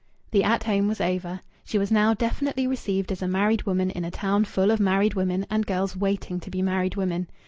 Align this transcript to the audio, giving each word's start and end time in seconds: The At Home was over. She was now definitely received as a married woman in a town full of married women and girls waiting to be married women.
The 0.31 0.43
At 0.43 0.63
Home 0.63 0.87
was 0.87 0.99
over. 0.99 1.41
She 1.63 1.77
was 1.77 1.91
now 1.91 2.15
definitely 2.15 2.65
received 2.65 3.11
as 3.11 3.21
a 3.21 3.27
married 3.27 3.67
woman 3.67 3.91
in 3.91 4.03
a 4.03 4.09
town 4.09 4.45
full 4.45 4.71
of 4.71 4.79
married 4.79 5.13
women 5.13 5.45
and 5.47 5.63
girls 5.63 5.95
waiting 5.95 6.39
to 6.39 6.49
be 6.49 6.63
married 6.63 6.95
women. 6.95 7.27